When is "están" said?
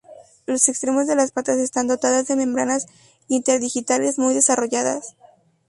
1.59-1.85